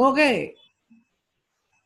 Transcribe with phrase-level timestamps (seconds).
[0.00, 0.56] Oke,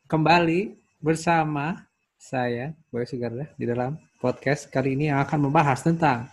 [0.07, 0.71] kembali
[1.03, 1.83] bersama
[2.15, 6.31] saya Boy Sugarda di dalam podcast kali ini yang akan membahas tentang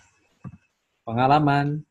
[1.02, 1.82] pengalaman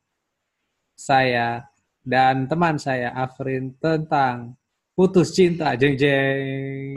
[0.95, 1.67] saya
[2.07, 4.55] dan teman saya Afrin tentang
[4.95, 5.75] putus cinta.
[5.75, 6.95] Jeng jeng.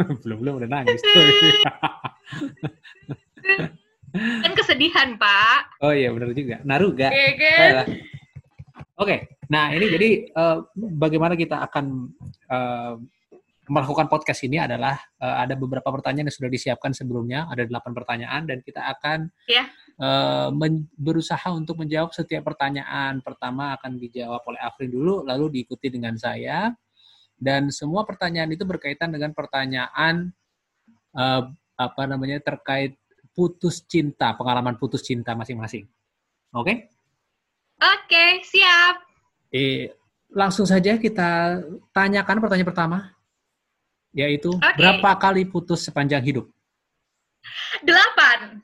[0.24, 1.04] Belum belum udah nangis.
[4.16, 5.76] Kan kesedihan pak.
[5.84, 6.56] Oh iya benar juga.
[6.64, 7.12] Naruga.
[7.12, 7.52] Oke, oke.
[7.52, 7.86] Baiklah.
[8.94, 12.10] Oke, nah ini jadi eh, bagaimana kita akan
[12.50, 12.94] eh,
[13.64, 18.42] melakukan podcast ini adalah eh, ada beberapa pertanyaan yang sudah disiapkan sebelumnya, ada delapan pertanyaan
[18.50, 19.64] dan kita akan Ya.
[19.96, 23.22] eh, men- berusaha untuk menjawab setiap pertanyaan.
[23.22, 26.74] Pertama akan dijawab oleh Afrin dulu, lalu diikuti dengan saya
[27.38, 30.34] dan semua pertanyaan itu berkaitan dengan pertanyaan
[31.14, 31.42] eh,
[31.74, 32.98] apa namanya terkait
[33.34, 35.86] putus cinta, pengalaman putus cinta masing-masing.
[36.54, 36.90] Oke?
[37.82, 39.02] Oke, siap.
[39.54, 39.86] Eh,
[40.34, 41.62] langsung saja kita
[41.94, 42.98] tanyakan pertanyaan pertama,
[44.10, 44.74] yaitu Oke.
[44.74, 46.50] berapa kali putus sepanjang hidup?
[47.86, 48.58] Delapan.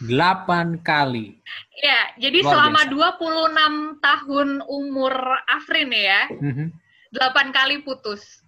[0.00, 1.36] Delapan kali.
[1.76, 3.20] Ya, jadi Luar selama biasa.
[3.20, 3.64] 26
[4.00, 5.12] tahun umur
[5.44, 6.72] Afrin ya, Mhm.
[7.12, 8.40] delapan kali putus.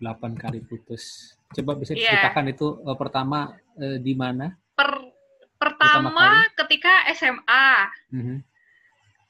[0.00, 1.36] Delapan kali putus.
[1.52, 2.08] Coba bisa Iya.
[2.08, 4.48] diceritakan itu eh, pertama eh, di mana?
[4.72, 5.12] Per,
[5.56, 7.68] Pertama pertama ketika SMA,
[8.12, 8.36] Mhm.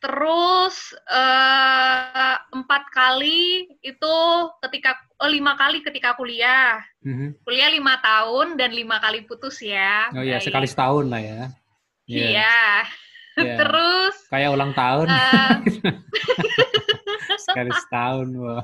[0.07, 0.77] Terus
[1.11, 4.17] eh, empat kali itu
[4.63, 7.43] ketika oh lima kali ketika kuliah, Mhm.
[7.43, 10.15] kuliah lima tahun dan lima kali putus ya.
[10.15, 11.43] Oh iya, sekali setahun lah ya.
[12.07, 12.23] Iya.
[12.23, 12.63] Iya.
[13.43, 13.57] Iya.
[13.61, 15.07] Terus Kayak ulang tahun.
[15.11, 15.51] eh,
[17.51, 18.29] sekali setahun.
[18.31, 18.63] Wow.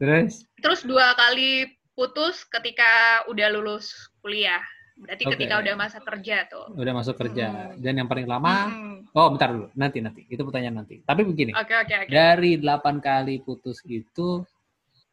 [0.00, 0.46] Terus?
[0.62, 4.62] terus dua kali putus ketika udah lulus kuliah.
[5.00, 5.32] Berarti Oke.
[5.34, 6.66] ketika udah masa kerja tuh.
[6.76, 7.46] Udah masuk kerja.
[7.48, 7.80] Hmm.
[7.80, 8.96] Dan yang paling lama, Hmm.
[9.10, 10.28] oh bentar dulu, nanti nanti.
[10.28, 11.00] Itu pertanyaan nanti.
[11.00, 12.12] Tapi begini, Oke oke oke.
[12.12, 14.44] dari 8 kali putus itu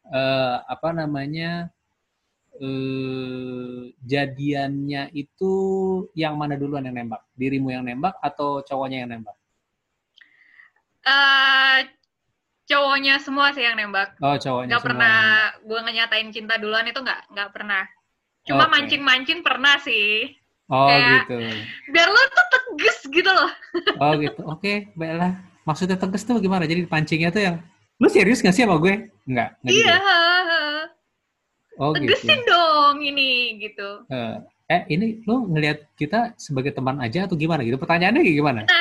[0.08, 1.72] eh, apa namanya
[2.58, 5.52] eh, jadiannya itu
[6.12, 7.24] yang mana duluan yang nembak?
[7.32, 9.36] Dirimu yang nembak atau cowoknya yang nembak?
[11.04, 11.78] Eh,
[12.66, 14.18] cowoknya semua sih yang nembak.
[14.20, 14.88] Oh cowoknya Gak semua.
[14.92, 15.18] pernah
[15.62, 17.84] gue ngenyatain cinta duluan itu nggak nggak pernah.
[18.48, 18.72] Cuma Oke.
[18.74, 20.32] mancing-mancing pernah sih.
[20.68, 21.36] Oh kayak- gitu.
[21.92, 23.50] Biar lo tuh tegas gitu loh.
[24.02, 24.40] Oh gitu.
[24.44, 25.36] Oke, baiklah.
[25.64, 26.64] Maksudnya tegas tuh gimana?
[26.64, 27.56] Jadi pancingnya tuh yang
[27.98, 29.08] lu serius gak sih sama gue?
[29.24, 29.56] Enggak.
[29.60, 29.94] enggak Iya.
[29.96, 30.08] gitu.
[31.78, 32.10] Oh gitu.
[32.10, 34.02] Tegesin dong ini gitu.
[34.08, 34.36] Eh,
[34.68, 37.76] eh ini lu ngelihat kita sebagai teman aja atau gimana gitu?
[37.76, 38.60] Pertanyaannya kayak gimana?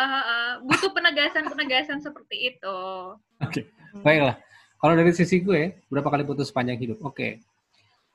[0.00, 2.78] Nah, butuh penegasan-penegasan seperti itu.
[3.40, 3.64] Oke.
[4.00, 4.36] Baiklah.
[4.76, 7.00] Kalau dari sisi gue, berapa kali putus sepanjang hidup?
[7.02, 7.40] Oke.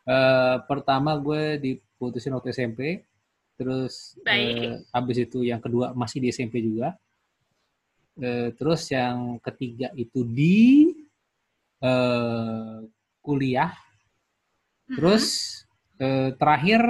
[0.05, 3.01] Eh, pertama gue diputusin waktu SMP,
[3.57, 4.85] terus Baik.
[4.93, 6.93] habis itu yang kedua masih di SMP juga.
[8.21, 10.93] Eh, terus yang ketiga itu di
[11.81, 12.77] eh,
[13.25, 13.73] kuliah.
[14.85, 15.25] Terus
[15.97, 16.85] eh, terakhir,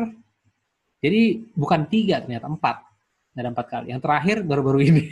[0.99, 2.83] jadi bukan tiga ternyata empat,
[3.31, 3.95] ada empat kali.
[3.95, 5.03] Yang terakhir baru-baru ini.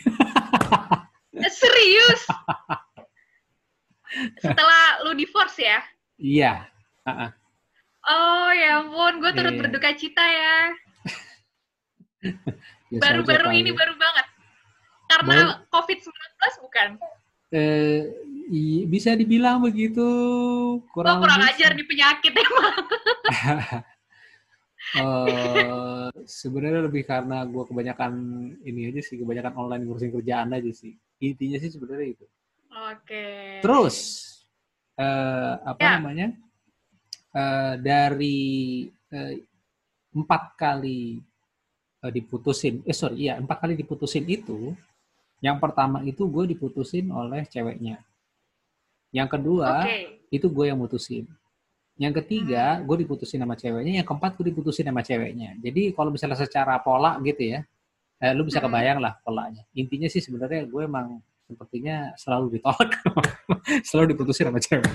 [1.47, 2.27] Serius?
[4.43, 5.79] Setelah lu divorce ya?
[6.19, 6.67] Iya.
[7.07, 7.31] Ah.
[8.03, 9.61] Oh ya ampun, gue turut Iya.
[9.63, 10.57] berduka cita ya.
[12.91, 14.27] Biasa Baru-baru ini baru banget.
[15.07, 15.37] Karena
[15.67, 16.11] COVID-19
[16.61, 16.89] bukan?
[17.53, 18.01] Eh,
[18.49, 20.03] i- bisa dibilang begitu
[20.89, 22.75] kurang kurang lebih ajar di penyakit emang.
[24.93, 28.11] eh, sebenarnya lebih karena gue kebanyakan
[28.61, 32.25] ini aja sih kebanyakan online ngurusin kerjaan aja sih intinya sih sebenarnya itu
[32.91, 33.61] Oke.
[33.63, 33.95] terus
[34.97, 35.91] eh, apa Ya.
[35.97, 36.27] namanya
[37.33, 39.33] Eh, dari eh,
[40.13, 41.17] empat kali
[42.05, 44.77] eh, diputusin eh sorry iya empat kali diputusin itu
[45.41, 47.97] yang pertama itu gue diputusin oleh ceweknya
[49.09, 50.29] yang kedua Oke.
[50.29, 51.25] itu gue yang mutusin.
[51.93, 54.01] Yang ketiga, gue diputusin sama ceweknya.
[54.01, 55.53] Yang keempat, gue diputusin sama ceweknya.
[55.61, 57.61] Jadi kalau misalnya secara pola gitu ya,
[58.17, 58.65] eh, lu bisa Hmm.
[58.65, 59.61] kebayang lah polanya.
[59.77, 61.21] Intinya sih sebenarnya gue emang
[61.53, 62.89] sepertinya selalu ditolak,
[63.87, 64.89] selalu diputusin sama cewek.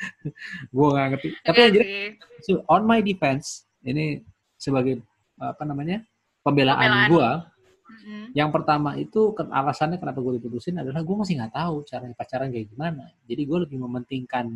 [0.74, 1.28] gue nggak ngerti.
[1.42, 2.08] Tapi Iya yang jelas, sih.
[2.42, 3.46] so, on my defense,
[3.82, 4.24] ini
[4.56, 5.02] sebagai
[5.36, 6.00] apa namanya
[6.40, 7.08] pembelaan, Pembelaan.
[7.08, 7.30] gue.
[7.92, 8.24] Mm-mm.
[8.32, 12.48] Yang pertama itu ke- alasannya kenapa gue diputusin adalah gue masih nggak tahu caranya pacaran
[12.48, 13.04] kayak gimana.
[13.26, 14.46] Jadi gue lebih mementingkan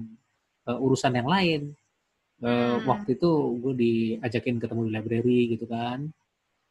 [0.66, 1.62] eh, urusan yang lain.
[2.36, 2.84] Eh, Hmm.
[2.84, 6.08] Waktu itu gue diajakin ketemu di library gitu kan.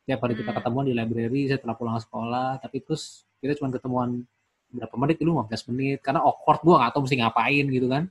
[0.06, 0.57] Tiap hari kita Hmm.
[0.59, 2.57] ketemuan di library setelah pulang sekolah.
[2.59, 4.21] Tapi terus kita cuma ketemuan
[4.71, 8.03] berapa menit dulu 15 menit karena awkward gue nggak tahu mesti ngapain gitu kan.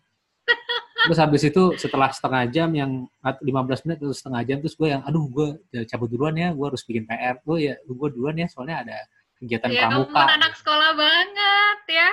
[1.04, 5.04] Terus habis itu setelah setengah jam yang 15 menit atau setengah jam terus gue yang
[5.04, 5.48] aduh gue
[5.84, 7.36] cabut duluan ya, gue harus bikin PR.
[7.44, 8.96] Gue ya gue duluan ya soalnya ada
[9.36, 10.22] kegiatan Ya kamu pramuka.
[10.32, 12.08] anak sekolah banget ya.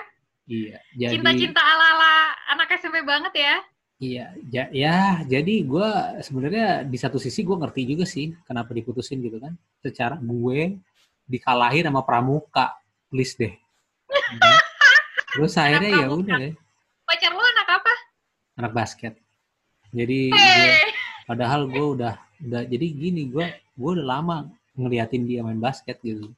[0.51, 3.55] Iya, jadi Cinta-cinta ala-ala anak SMP banget ya.
[4.01, 5.89] Iya, ja, ya jadi gue
[6.25, 9.55] sebenarnya di satu sisi gue ngerti juga sih kenapa diputusin gitu kan.
[9.79, 10.75] Secara gue
[11.31, 12.75] dikalahin sama pramuka,
[13.07, 13.55] please deh.
[14.11, 14.59] Hmm.
[15.31, 16.53] Terus akhirnya ya udah deh,
[17.03, 17.93] Pacar lu anak apa?
[18.57, 19.13] anak basket.
[19.89, 20.91] Jadi gue, Hei.
[21.25, 24.37] padahal gue udah udah jadi gini gue gue udah lama
[24.73, 26.31] ngeliatin dia main basket gitu.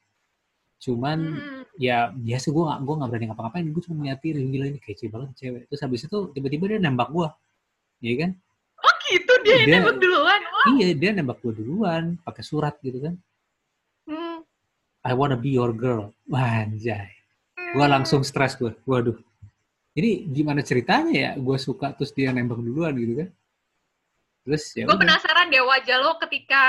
[0.79, 1.61] Cuman Hmm.
[1.73, 5.29] ya biasa gue gak gue gak berani ngapa-ngapain gue cuma ngeliatin gila ini kece banget
[5.35, 7.25] cewek terus habis itu tiba-tiba dia nembak gue
[7.99, 8.31] iya kan
[8.77, 10.41] Oh gitu dia, Dia- nembak duluan.
[10.43, 10.65] Wah.
[10.71, 13.17] iya dia nembak gue duluan pakai surat gitu kan
[14.03, 14.43] Hmm.
[15.01, 17.09] I wanna be your girl Wah, anjay
[17.73, 19.17] gue langsung stres gue waduh
[19.97, 23.29] ini gimana ceritanya ya gue suka terus dia nembak duluan gitu kan
[24.43, 26.61] terus ya Gue penasaran deh wajah lo ketika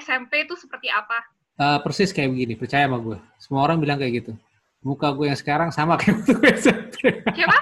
[0.00, 1.20] SMP itu seperti apa.
[1.60, 4.32] Eh, persis kayak begini percaya sama gue semua orang bilang kayak gitu
[4.82, 6.96] muka gue yang sekarang sama kayak waktu gue SMP
[7.36, 7.58] Siapa?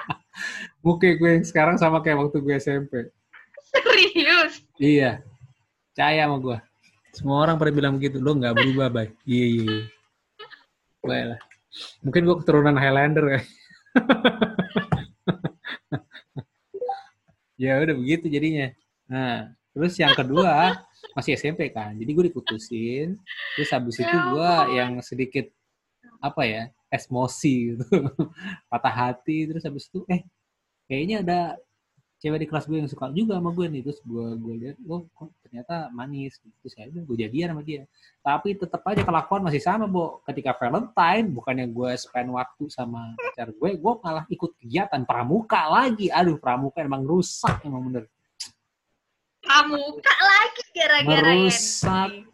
[0.81, 2.93] muka gue yang sekarang sama kayak waktu gue SMP
[3.71, 4.53] Serius?
[4.75, 5.23] Iya.
[5.91, 6.57] Percaya sama gue.
[7.15, 8.19] Semua orang pada bilang begitu.
[8.19, 9.07] Lo nggak berubah, Bay.
[9.23, 9.63] Iya, iya,
[11.07, 11.37] iya.
[12.03, 13.41] Mungkin gue keturunan Highlander ya.
[17.69, 18.67] ya udah begitu jadinya.
[19.07, 20.81] Nah, terus yang kedua
[21.15, 21.95] masih SMP kan.
[21.95, 23.19] Jadi gue diputusin.
[23.55, 25.47] Terus habis itu Ya gue yang sedikit
[26.21, 27.85] apa ya emosi gitu
[28.69, 30.21] patah hati terus habis itu eh
[30.85, 31.39] kayaknya ada
[32.21, 35.09] cewek di kelas gue yang suka juga sama gue nih terus gue gue lihat oh
[35.09, 36.69] kok ternyata manis gitu.
[36.69, 37.89] Saya gue jadian sama dia.
[38.21, 40.21] Tapi tetap aja kelakuan masih sama bo.
[40.29, 46.13] Ketika Valentine bukannya gue spend waktu sama pacar gue gue malah ikut kegiatan pramuka lagi.
[46.13, 48.05] Aduh pramuka emang rusak emang bener.
[49.41, 52.09] Pramuka lagi gara-gara Merusak.
[52.13, 52.29] ini.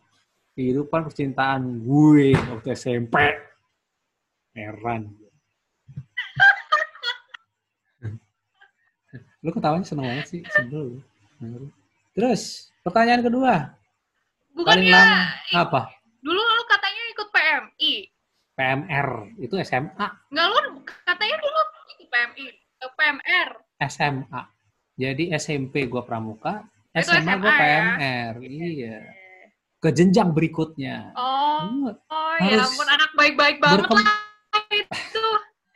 [0.58, 3.16] kehidupan percintaan gue waktu SMP
[4.52, 5.27] heran
[9.48, 11.00] lu ketawanya seneng banget sih sebel
[11.40, 11.68] lu.
[12.12, 13.72] terus pertanyaan kedua
[14.52, 15.00] paling Bukannya
[15.56, 15.82] apa
[16.20, 17.94] dulu lo katanya ikut PMI.
[18.52, 19.08] PMR
[19.38, 21.60] itu SMA Enggak lo katanya dulu
[21.94, 22.46] ikut PMI.
[22.76, 23.50] eh, PMR.
[23.88, 24.42] SMA
[24.98, 27.56] jadi SMP gua pramuka Itu SMA, gua SMA ya?
[27.56, 28.98] PMR iya
[29.78, 31.92] ke jenjang berikutnya Oh, Iya.
[32.10, 34.20] oh ya ampun anak baik-baik banget berkem- lah
[34.74, 35.26] itu.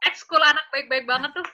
[0.02, 1.46] Ekskul anak baik-baik banget tuh.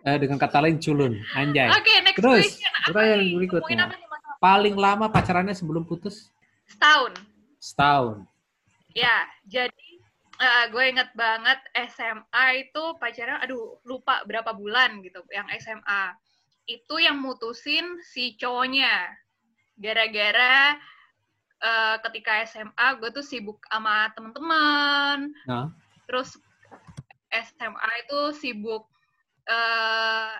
[0.00, 2.72] Eh, dengan kata lain culun anjay Oke, next Terus, question.
[2.88, 3.32] Pertanyaan nih?
[3.36, 3.76] berikutnya.
[3.84, 4.10] Apa nih,
[4.40, 6.32] paling lama pacarannya sebelum putus
[6.64, 7.12] Setahun.
[7.60, 8.24] setahun
[8.96, 9.88] Ya, jadi
[10.40, 11.60] eh, gue inget banget
[11.92, 16.16] SMA itu pacaran, aduh lupa berapa bulan gitu, yang SMA.
[16.66, 19.14] Itu yang mutusin si cowoknya.
[19.78, 20.74] Gara-gara
[21.60, 25.30] eh, ketika SMA gue tuh sibuk sama temen-temen.
[25.46, 25.70] Nah.
[26.10, 26.34] Terus
[27.30, 28.90] SMA itu sibuk
[29.50, 30.30] eh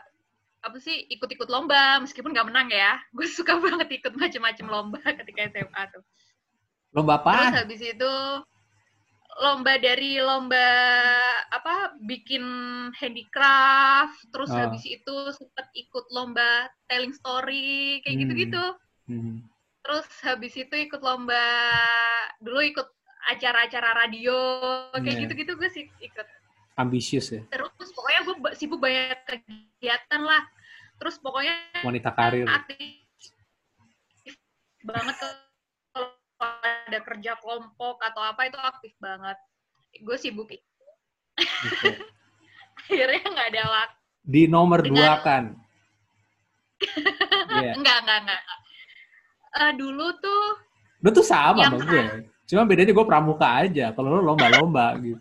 [0.61, 3.01] apa sih ikut-ikut lomba meskipun gak menang ya.
[3.17, 6.05] Gue suka banget ikut macem-macem lomba ketika SMA tuh.
[6.91, 8.13] lomba Terus apa habis itu
[9.41, 10.69] lomba dari lomba
[11.49, 12.43] apa bikin
[12.93, 14.67] handicraft, terus Ah.
[14.67, 18.23] habis itu sempet ikut lomba telling story kayak Hmm.
[18.27, 18.65] gitu-gitu.
[19.09, 19.35] Hmm.
[19.81, 21.41] Terus habis itu ikut lomba
[22.43, 22.85] dulu ikut
[23.33, 24.37] acara-acara radio
[24.93, 25.23] kayak Iya.
[25.25, 26.27] gitu-gitu gue sih ikut.
[26.75, 27.43] Ambisius ya.
[27.49, 30.43] Terus pokoknya gue sibuk banyak kegiatan lah.
[31.01, 32.47] Terus pokoknya wanita karir.
[32.47, 33.01] aktif
[34.81, 36.09] banget kalau
[36.41, 39.37] ada kerja kelompok atau apa itu aktif banget.
[40.01, 40.69] Gue sibuk Gitu.
[42.91, 43.97] akhirnya nggak ada waktu.
[44.21, 45.45] Di nomor Dengan- dua kan?
[47.51, 47.77] Iya.
[47.77, 48.43] enggak enggak enggak
[49.51, 50.45] Eh, dulu tuh
[51.03, 52.05] lu tuh sama sama gue
[52.47, 53.91] cuma bedanya gue pramuka aja.
[53.93, 55.21] Kalau lu lomba-lomba gitu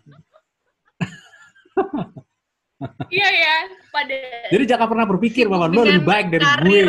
[3.12, 3.56] iya ya
[3.92, 4.16] pada
[4.48, 6.64] jadi jangan pernah berpikir bahwa lu lebih baik dari karir.
[6.64, 6.82] gue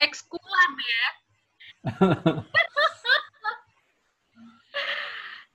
[0.00, 1.08] ekskulan ya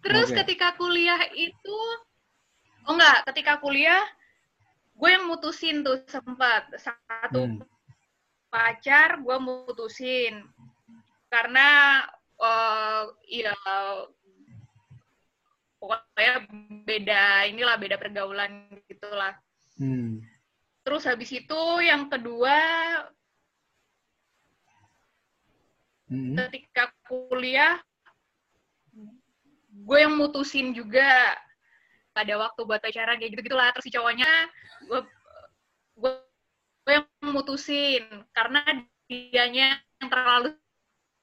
[0.05, 0.37] terus Oke.
[0.43, 1.79] ketika kuliah itu
[2.87, 4.05] oh enggak ketika kuliah
[4.97, 7.61] gue yang mutusin tuh sempat satu Hmm.
[8.47, 10.47] pacar gue mutusin
[11.27, 12.01] karena
[12.39, 13.53] eh ya
[15.77, 16.33] pokoknya
[16.83, 19.33] beda inilah beda pergaulan gitulah
[19.77, 20.25] Hmm.
[20.81, 22.57] terus habis itu yang kedua
[26.07, 26.39] Hmm.
[26.39, 27.83] ketika kuliah
[29.83, 31.35] gue yang mutusin juga
[32.15, 34.31] pada waktu buat pacaran kayak gitu gitulah terus si cowoknya
[34.87, 34.99] gue
[35.99, 36.11] gue
[36.87, 38.63] gue yang mutusin karena
[39.05, 40.55] dianya yang terlalu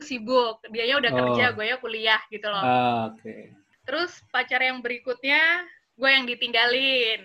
[0.05, 1.19] sibuk dianya udah Oh.
[1.33, 7.21] kerja gue ya kuliah gitu loh Ah, oke terus pacar yang berikutnya gue yang ditinggalin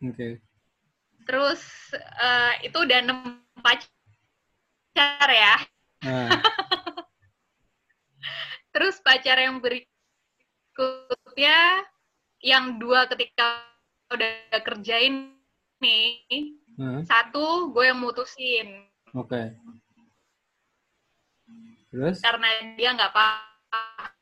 [0.00, 0.14] Oke.
[0.14, 0.32] Okay.
[1.24, 1.62] terus
[2.20, 5.56] uh, itu udah enam pacar ya
[6.04, 6.40] nah.
[8.76, 11.58] terus pacar yang berikutnya
[12.40, 13.64] yang dua ketika
[14.12, 15.36] udah kerjain
[15.80, 16.20] nih
[16.76, 17.04] hmm.
[17.08, 18.84] satu gue yang mutusin
[19.16, 19.56] oke okay.
[21.90, 24.19] terus karena dia nggak paham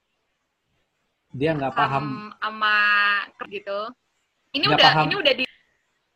[1.39, 2.35] dia nggak paham.
[2.43, 2.79] sama
[3.47, 3.81] gitu.
[4.51, 5.05] Ini gak udah paham.
[5.07, 5.45] ini udah di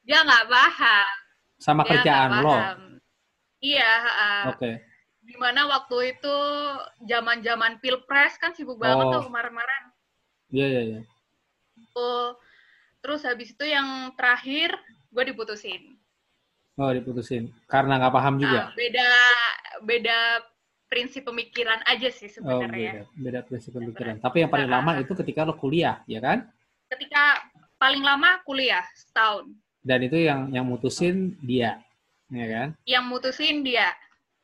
[0.02, 1.08] dia nggak paham.
[1.62, 2.56] Sama dia kerjaan lo.
[3.62, 4.58] iya uh, oke.
[4.58, 4.74] Okay.
[5.22, 6.36] di mana waktu itu
[7.06, 9.12] zaman zaman pilpres kan sibuk banget oh.
[9.14, 9.82] tuh kemarin-kemarin.
[10.50, 11.00] Iya iya iya.
[11.94, 12.34] Oh
[12.98, 14.74] terus habis itu yang terakhir
[15.14, 15.94] gue diputusin.
[16.74, 17.54] Oh diputusin.
[17.70, 18.66] Karena nggak paham juga?
[18.66, 19.10] Nah, beda
[19.86, 20.18] beda
[20.92, 25.00] prinsip pemikiran aja sih sebenarnya oh, beda, beda prinsip pemikiran tapi yang paling nah, lama
[25.00, 26.44] itu ketika lo kuliah ya kan
[26.92, 27.40] ketika
[27.80, 29.48] paling lama kuliah setahun
[29.80, 31.80] dan itu yang yang mutusin dia
[32.28, 33.96] ya kan yang mutusin dia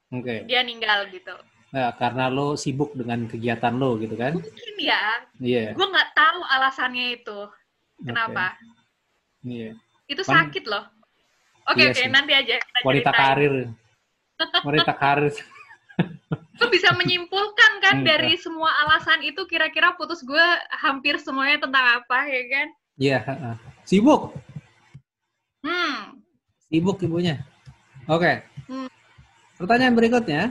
[0.08, 0.48] oke okay.
[0.48, 1.36] dia ninggal gitu
[1.68, 4.40] Nah, karena lo sibuk dengan kegiatan lo gitu kan?
[4.40, 5.20] Mungkin ya.
[5.36, 5.60] Iya.
[5.68, 5.70] Yeah.
[5.76, 7.38] Gue nggak tahu alasannya itu.
[8.00, 8.56] Kenapa?
[9.44, 9.76] Iya.
[9.76, 10.12] Okay.
[10.16, 10.88] Itu sakit loh.
[11.68, 12.54] Oke okay, iya oke okay, nanti aja.
[12.56, 13.20] Kita Wanita ceritain.
[13.20, 13.54] karir.
[14.68, 15.34] Wanita karir.
[16.58, 18.42] Lo bisa menyimpulkan kan hmm, dari ya.
[18.42, 20.46] semua alasan itu kira-kira putus gue
[20.82, 22.68] hampir semuanya tentang apa ya kan?
[22.98, 23.18] Iya.
[23.24, 24.34] Uh, sibuk.
[25.62, 26.18] Hmm.
[26.66, 27.46] Sibuk ibunya.
[28.10, 28.22] Oke.
[28.22, 28.36] Okay.
[28.66, 28.90] Hmm.
[29.58, 30.42] Pertanyaan berikutnya.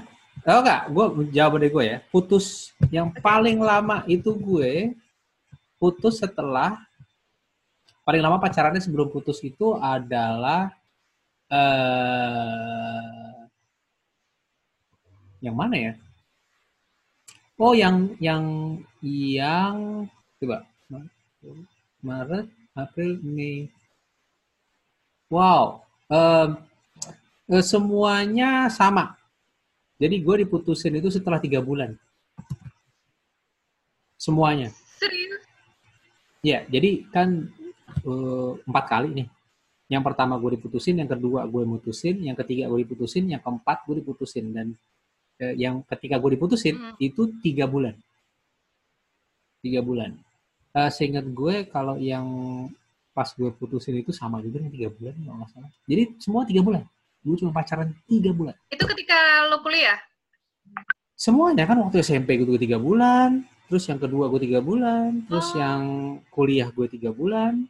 [0.47, 1.97] Oh enggak, gue jawab dari gue ya.
[2.07, 4.95] Putus yang paling lama itu gue
[5.75, 6.79] putus setelah
[8.07, 10.71] paling lama pacarannya sebelum putus itu adalah
[11.51, 13.26] uh,
[15.43, 15.93] yang mana ya?
[17.57, 18.43] Oh, yang yang
[19.01, 20.05] yang
[20.37, 20.61] coba
[22.05, 22.45] Maret,
[22.77, 23.67] April, Mei.
[25.27, 26.55] Wow, uh,
[27.51, 29.17] uh, semuanya sama.
[29.97, 31.97] Jadi gue diputusin itu setelah tiga bulan.
[34.15, 34.69] Semuanya.
[35.01, 35.41] Serius?
[36.45, 37.49] Ya, jadi kan
[38.05, 39.27] uh, empat kali nih.
[39.87, 44.05] Yang pertama gue diputusin, yang kedua gue mutusin, yang ketiga gue diputusin, yang keempat gue
[44.05, 44.77] diputusin dan
[45.41, 46.95] uh, yang ketika gue diputusin hmm.
[47.01, 47.95] itu tiga bulan.
[49.61, 50.15] Tiga bulan.
[50.73, 52.25] Uh, seingat gue kalau yang
[53.15, 55.71] pas gue putusin itu sama juga nih tiga bulan kalau nggak salah.
[55.89, 56.83] Jadi semua tiga bulan.
[57.25, 58.55] Gue cuma pacaran tiga bulan.
[58.69, 59.97] Itu ketika lo kuliah?
[61.17, 65.57] Semuanya kan waktu SMP gue tiga bulan, terus yang kedua gue tiga bulan, terus oh.
[65.57, 65.81] yang
[66.29, 67.65] kuliah gue tiga bulan,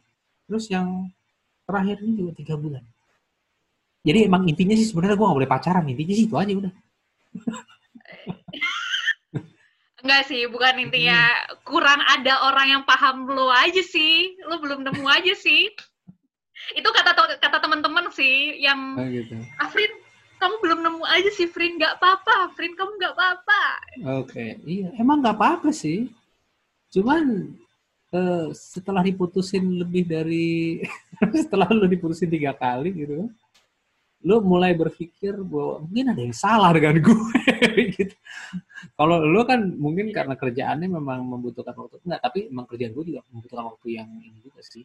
[0.48, 1.12] Terus yang
[1.68, 2.80] terakhir ini juga tiga bulan.
[4.00, 5.84] Jadi emang intinya sih sebenarnya gue gak boleh pacaran.
[5.84, 6.72] Intinya sih itu aja udah.
[9.98, 11.18] Enggak sih, bukan intinya
[11.66, 14.38] kurang ada orang yang paham lo aja sih.
[14.46, 15.74] Lo belum nemu aja sih.
[16.78, 19.34] Itu kata kata teman-teman sih yang oh, gitu.
[19.58, 19.90] Afrin,
[20.38, 21.82] kamu belum nemu aja sih, Frin.
[21.82, 22.78] Gak apa-apa, Frin.
[22.78, 23.62] Kamu gak apa-apa.
[24.22, 24.50] Oke, okay.
[24.62, 24.94] iya.
[25.02, 26.06] Emang gak apa-apa sih.
[26.94, 27.58] Cuman
[28.14, 30.80] uh, setelah diputusin lebih dari
[31.42, 33.28] setelah lu diputusin tiga kali gitu
[34.26, 37.42] lu mulai berpikir bahwa mungkin ada yang salah dengan gue
[37.94, 38.14] gitu.
[38.98, 43.22] Kalau lu kan mungkin karena kerjaannya memang membutuhkan waktu enggak, tapi emang kerjaan gue juga
[43.30, 44.82] membutuhkan waktu yang ini juga sih.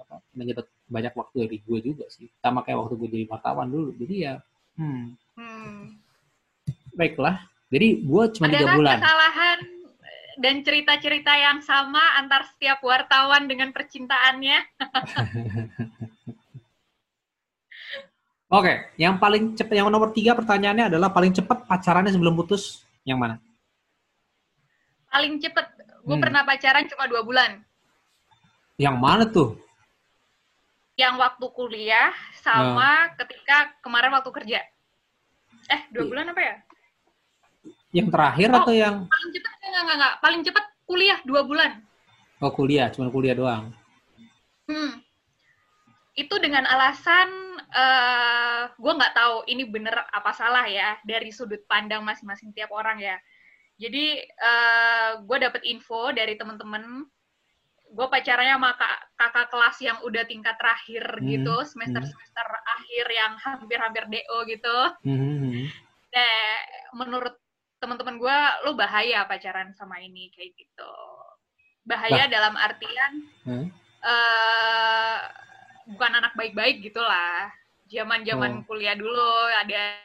[0.00, 2.32] Apa menyedot banyak waktu dari gue juga sih.
[2.40, 3.92] Sama kayak waktu gue jadi wartawan dulu.
[4.00, 4.40] Jadi ya
[4.80, 5.04] hmm.
[5.36, 5.82] hmm.
[6.96, 7.44] Baiklah.
[7.68, 9.00] Jadi gue cuma tiga bulan.
[9.00, 9.58] kesalahan
[10.40, 14.58] dan cerita-cerita yang sama antar setiap wartawan dengan percintaannya.
[18.52, 23.16] Oke, yang paling cepat, yang nomor tiga pertanyaannya adalah paling cepat pacarannya sebelum putus yang
[23.16, 23.40] mana?
[25.08, 25.72] Paling cepat,
[26.04, 26.20] gue hmm.
[26.20, 27.64] pernah pacaran cuma dua bulan.
[28.76, 29.56] Yang mana tuh?
[31.00, 32.12] Yang waktu kuliah
[32.44, 33.24] sama hmm.
[33.24, 34.60] ketika kemarin waktu kerja.
[35.72, 36.54] Eh, dua bulan apa ya?
[37.96, 38.96] Yang terakhir oh, atau yang?
[39.08, 40.14] Paling cepat enggak, enggak, enggak.
[40.20, 41.70] Paling cepat kuliah dua bulan.
[42.44, 43.72] Oh kuliah, cuma kuliah doang.
[44.68, 45.00] Hmm.
[46.12, 51.64] Itu dengan alasan uh, eh, gue nggak tahu ini bener apa salah ya dari sudut
[51.66, 53.16] pandang masing-masing tiap orang ya.
[53.80, 57.08] Jadi uh, eh, gue dapet info dari temen-temen
[57.92, 61.28] gue pacarannya sama kak, kakak kelas yang udah tingkat terakhir hmm.
[61.28, 62.46] gitu semester semester
[62.80, 64.78] akhir yang hampir-hampir do gitu.
[65.04, 65.68] Hmm.
[66.12, 66.40] Nah,
[66.96, 67.36] menurut
[67.82, 68.38] teman-teman gue
[68.68, 70.94] lo bahaya pacaran sama ini kayak gitu
[71.82, 72.30] bahaya bah.
[72.30, 73.12] dalam artian
[73.42, 73.66] hmm?
[74.06, 75.18] uh,
[75.90, 77.50] bukan anak baik-baik gitulah
[77.92, 78.62] zaman zaman oh.
[78.64, 79.28] kuliah dulu
[79.60, 80.00] ada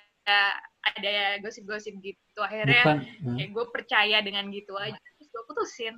[0.84, 3.36] ada gosip-gosip gitu akhirnya bukan, hmm.
[3.40, 5.96] kayak gue percaya dengan gitu aja terus gue putusin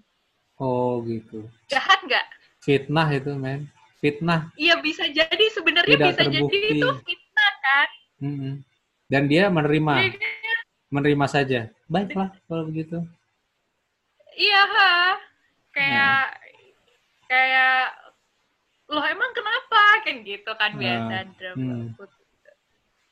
[0.60, 1.48] Oh gitu.
[1.72, 2.26] Jahat nggak?
[2.60, 3.72] Fitnah itu men.
[4.04, 4.52] Fitnah.
[4.60, 6.60] Iya bisa jadi sebenarnya bisa terbukti.
[6.60, 7.90] jadi itu fitnah kan?
[8.20, 8.54] Mm-mm.
[9.08, 10.20] Dan dia menerima,
[10.92, 11.72] menerima saja.
[11.88, 13.00] Baiklah kalau begitu.
[14.36, 14.96] Iya, ha.
[15.76, 16.24] kayak
[17.28, 17.84] kayak
[18.90, 21.94] loh emang kenapa kan gitu kan biasa drama hmm.
[21.94, 22.18] putih.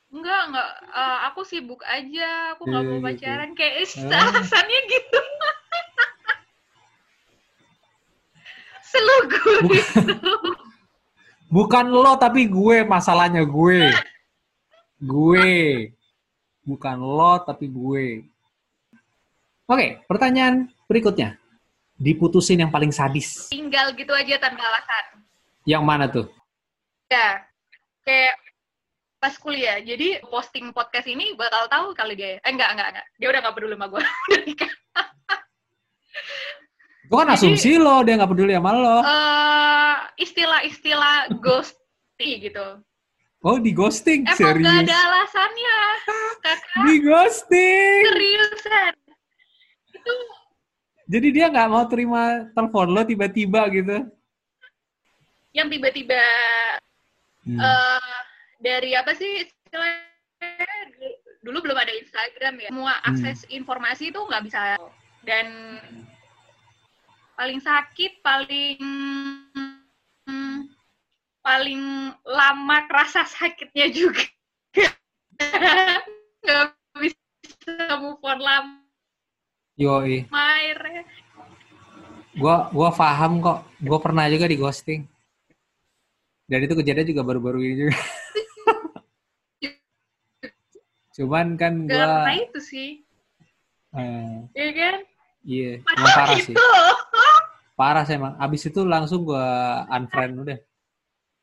[0.08, 0.70] Enggak, enggak.
[0.88, 2.56] Eh, aku sibuk aja.
[2.56, 3.06] Aku nggak Iya, mau gitu.
[3.12, 3.50] pacaran.
[3.52, 3.74] Kayak
[4.08, 4.24] Ah.
[4.32, 5.20] alasannya gitu.
[8.88, 10.16] Selugu gitu.
[11.52, 13.92] Bukan lo tapi gue masalahnya gue.
[14.96, 15.92] Gue.
[16.64, 18.24] Bukan lo tapi gue.
[19.68, 21.36] Oke, pertanyaan berikutnya.
[22.00, 23.52] Diputusin yang paling sadis.
[23.52, 25.27] Tinggal gitu aja tanpa alasan.
[25.68, 26.24] Yang mana tuh?
[27.12, 27.44] Ya,
[28.08, 28.40] kayak
[29.20, 29.76] pas kuliah.
[29.84, 32.40] Jadi posting podcast ini bakal tahu kali dia.
[32.40, 33.06] Eh enggak, enggak, enggak.
[33.20, 34.00] Dia udah nggak peduli sama gue.
[37.04, 38.96] Itu kan Jadi- asumsi lo, dia nggak peduli sama lo.
[39.04, 42.80] Eh, istilah-istilah ghosty gitu.
[43.44, 44.26] Oh, di ghosting?
[44.26, 44.66] Emang Serius?
[44.66, 46.58] gak ada alasannya, kakak.
[46.84, 48.00] Di ghosting?
[48.08, 48.92] Seriusan.
[49.94, 50.14] Itu
[51.08, 54.04] Jadi dia nggak mau terima telepon lo tiba-tiba gitu?
[55.52, 56.20] Yang tiba-tiba
[57.48, 57.56] Hmm.
[57.56, 58.16] eh,
[58.60, 60.68] dari apa sih istilahnya
[61.40, 63.08] dulu belum ada Instagram ya semua Hmm.
[63.14, 64.76] akses informasi itu nggak bisa
[65.24, 65.46] dan
[67.32, 68.76] paling sakit paling
[71.40, 71.82] paling
[72.28, 74.20] lama kerasa sakitnya juga
[76.44, 76.64] nggak
[77.00, 78.76] bisa move on lama
[79.78, 80.26] Yoi.
[82.34, 83.62] Gua gua paham kok.
[83.78, 85.06] Gua pernah juga di ghosting.
[86.48, 87.96] Dan itu kejadian juga baru-baru ini juga.
[91.18, 92.88] Cuman kan gua karena itu sih
[93.98, 94.96] eh, ya kan
[95.42, 96.54] iya, Padahal parah sih.
[97.78, 98.34] Parah sih emang.
[98.42, 100.58] Abis itu langsung gua unfriend udah.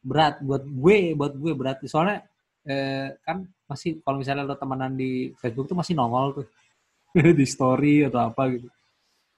[0.05, 1.79] Berat buat gue, buat gue berat.
[1.87, 2.27] Soalnya
[2.67, 6.47] eh, kan masih kalau misalnya lo temenan di Facebook tuh masih nongol tuh
[7.39, 8.67] di story atau apa gitu.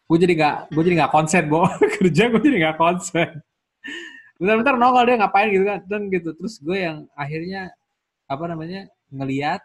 [0.07, 1.67] Gue jadi nggak, gue jadi nggak konsen, bo
[1.99, 3.29] kerja gue jadi nggak konsen.
[4.37, 6.29] Bentar-bentar nongol dia ngapain gitu kan, dan gitu.
[6.37, 7.73] Terus gue yang akhirnya
[8.29, 9.61] apa namanya ngeliat.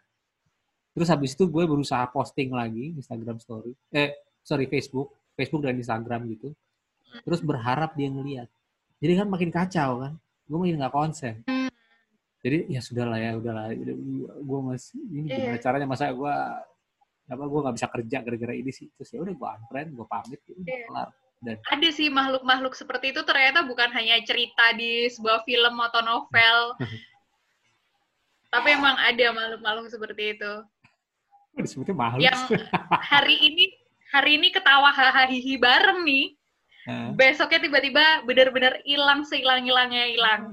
[0.92, 4.12] Terus habis itu gue berusaha posting lagi Instagram story, eh
[4.44, 6.52] sorry Facebook, Facebook dan Instagram gitu.
[7.24, 8.48] Terus berharap dia ngeliat.
[9.00, 10.12] Jadi kan makin kacau kan,
[10.48, 11.35] gue makin nggak konsen.
[12.42, 13.72] Jadi ya sudahlah ya, udahlah.
[14.40, 15.62] Gue masih ini gimana Iya.
[15.64, 16.35] caranya masa gue
[17.22, 20.40] apa gue nggak bisa kerja gara-gara ini sih terus ya udah gue unfriend gue pamit
[20.52, 20.85] udah Iya.
[20.90, 21.08] kelar
[21.42, 26.59] dan ada sih makhluk-makhluk seperti itu ternyata bukan hanya cerita di sebuah film atau novel.
[28.55, 30.52] Tapi emang ada makhluk-makhluk seperti itu.
[31.59, 32.38] Disebutnya makhluk yang
[33.12, 33.74] hari ini
[34.14, 35.26] hari ini ketawa hahaha
[35.59, 36.38] bareng nih.
[36.83, 37.14] Nah.
[37.14, 40.50] besoknya tiba-tiba benar-benar hilang sehilang hilangnya hilang.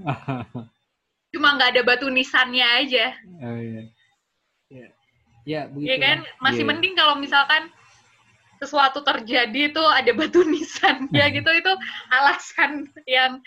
[1.34, 3.18] Cuma nggak ada batu nisannya aja.
[3.42, 3.84] Oh, iya.
[4.70, 4.88] ya
[5.50, 6.70] ya begitu ya kan masih Iya.
[6.70, 7.74] mending kalau misalkan
[8.60, 11.36] sesuatu terjadi itu ada batu nisannya Hmm.
[11.40, 11.72] gitu itu
[12.12, 12.72] alasan
[13.08, 13.40] yang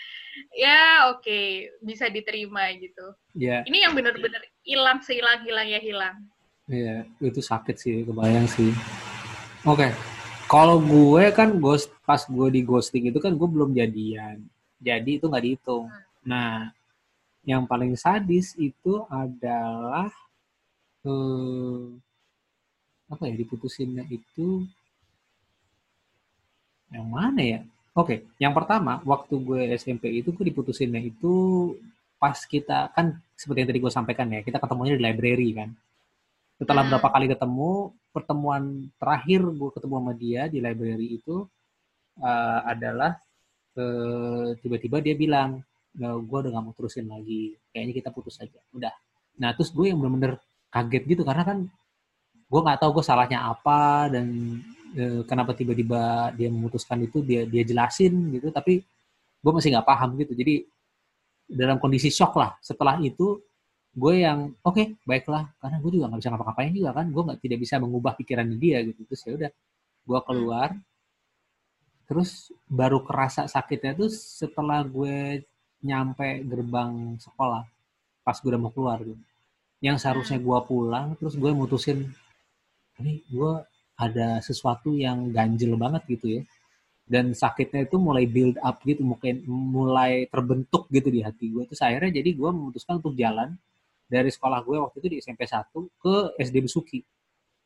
[0.57, 3.13] ya oke bisa diterima gitu.
[3.37, 3.61] Ya.
[3.69, 6.17] Ini yang benar-benar hilang sehilang hilangnya hilang.
[6.65, 8.73] Ya itu sakit sih kebayang sih.
[9.63, 9.93] Oke
[10.49, 14.41] kalau gue kan ghost pas gue di ghosting itu kan gue belum jadian.
[14.81, 15.87] Jadi itu nggak dihitung.
[16.25, 16.73] Nah
[17.45, 20.09] yang paling sadis itu adalah
[21.05, 21.83] eh,
[23.11, 24.65] apa ya diputusinnya itu
[26.93, 27.59] yang mana ya?
[27.93, 31.33] Oke yang pertama waktu gue SMP itu gue diputusinnya itu
[32.21, 35.69] pas kita kan seperti yang tadi gue sampaikan ya kita ketemunya di library kan.
[36.61, 36.91] Setelah Hmm.
[36.95, 37.71] berapa kali ketemu
[38.13, 38.63] pertemuan
[39.01, 41.43] terakhir gue ketemu sama dia di library itu
[42.21, 43.17] eh, adalah
[43.75, 45.61] eh, tiba-tiba dia bilang
[45.93, 48.57] gue udah gak mau terusin lagi kayaknya kita putus aja.
[48.73, 48.93] Udah.
[49.37, 50.41] Nah terus gue yang bener-bener
[50.73, 51.57] kaget gitu karena kan
[52.49, 54.57] gue nggak tahu gue salahnya apa dan
[54.95, 58.81] eh, kenapa tiba-tiba dia memutuskan itu dia dia jelasin gitu tapi
[59.43, 60.33] gue masih nggak paham gitu.
[60.37, 60.63] Jadi
[61.49, 62.55] dalam kondisi shock lah.
[62.63, 63.41] Setelah itu
[63.93, 65.51] gue yang oke baiklah.
[65.59, 67.05] Karena gue juga nggak bisa ngapa-ngapain juga kan.
[67.11, 69.01] Gue nggak tidak bisa mengubah pikiran dia gitu.
[69.09, 69.51] Terus ya udah
[70.07, 70.69] gue keluar.
[72.07, 75.43] Terus baru kerasa sakitnya tuh setelah gue
[75.83, 77.67] nyampe gerbang sekolah
[78.23, 79.19] pas gue udah mau keluar gitu
[79.83, 82.07] yang seharusnya gue pulang terus gue mutusin
[83.03, 83.53] ini gue
[84.09, 86.41] ada sesuatu yang ganjel banget gitu ya.
[87.03, 91.83] Dan sakitnya itu mulai build up gitu mungkin mulai terbentuk gitu di hati gue terus
[91.83, 93.59] akhirnya jadi gue memutuskan untuk jalan
[94.07, 96.99] dari sekolah gue waktu itu di SMP 1 ke SD Besuki.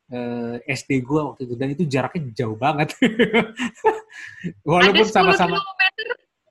[0.08, 1.54] Eh, SD gue waktu itu.
[1.54, 2.96] Dan itu jaraknya jauh banget.
[4.66, 5.60] Walaupun 10 sama-sama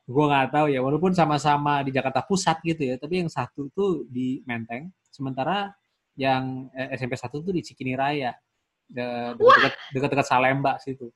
[0.08, 0.80] gue nggak tahu ya.
[0.80, 2.96] Walaupun sama-sama di Jakarta Pusat gitu ya.
[3.02, 4.94] Tapi yang satu tuh di Menteng.
[5.10, 5.74] Sementara
[6.14, 8.34] yang eh, SMP satu tuh di Cikini Raya
[8.90, 11.12] dekat-dekat dekat-dekat Salemba situ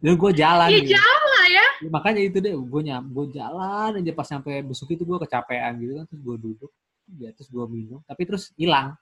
[0.00, 0.92] dan gue jalan Iya gitu.
[0.96, 1.66] jauh lah ya.
[1.86, 5.92] makanya itu deh gue nyam gue jalan aja pas sampai besok itu gue kecapean gitu
[5.96, 6.70] kan terus gue duduk
[7.16, 8.94] ya terus gue minum tapi terus hilang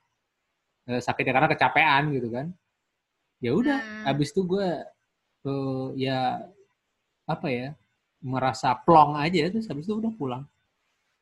[0.88, 2.48] Eh, sakitnya karena kecapean gitu kan
[3.38, 4.04] ya udah Hmm.
[4.08, 4.68] habis itu gue
[5.44, 6.40] eh, ya
[7.24, 7.76] apa ya
[8.18, 10.48] merasa plong aja terus habis itu udah pulang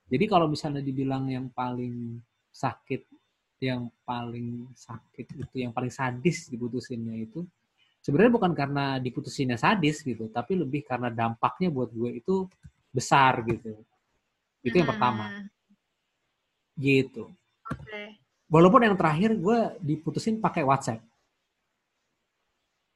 [0.06, 3.10] jadi kalau misalnya dibilang yang paling sakit
[3.56, 7.40] yang paling sakit itu yang paling sadis diputusinnya itu
[8.04, 12.44] sebenarnya bukan karena diputusinnya sadis gitu tapi lebih karena dampaknya buat gue itu
[12.96, 13.76] besar gitu.
[14.64, 15.28] Itu yang pertama.
[15.28, 15.46] Hmm,
[16.80, 17.28] gitu.
[17.66, 18.16] Oke.
[18.46, 21.02] walaupun yang terakhir gue diputusin pakai WhatsApp.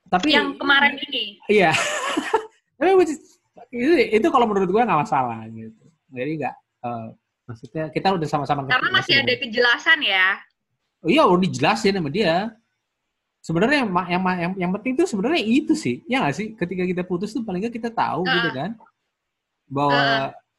[0.07, 1.43] Tapi Yang kemarin ini.
[1.51, 1.75] iya.
[3.71, 5.85] Itu itu kalau menurut gue nggak masalah gitu.
[6.11, 7.09] Jadi nggak eh,
[7.45, 10.41] maksudnya kita udah sama-sama Karena masih ada kejelasan ya.
[11.01, 12.53] Oh iya udah dijelasin sama dia
[13.41, 17.03] sebenarnya yang yang yang, yang penting tuh sebenarnya itu sih ya nggak sih ketika kita
[17.09, 18.35] putus tuh paling nggak kita tahu Ah.
[18.37, 18.71] gitu kan
[19.65, 20.03] bahwa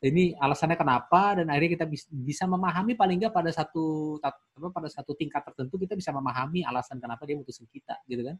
[0.01, 4.41] ini alasannya kenapa dan akhirnya kita bis- bisa memahami paling nggak pada satu apa
[4.73, 8.37] pada satu tingkat tertentu kita bisa memahami alasan kenapa dia mutusin kita gitu kan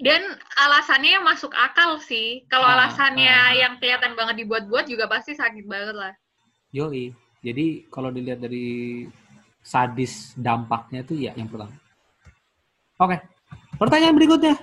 [0.00, 0.24] Dan
[0.56, 2.48] alasannya masuk akal sih.
[2.48, 3.52] Kalau Ah, alasannya ah.
[3.52, 6.16] yang kelihatan banget dibuat-buat juga pasti sakit banget lah.
[6.72, 7.12] Yoi.
[7.44, 9.04] Jadi kalau dilihat dari
[9.60, 11.74] sadis dampaknya tuh ya yang pertama.
[13.00, 13.16] Oke.
[13.76, 14.54] Pertanyaan berikutnya.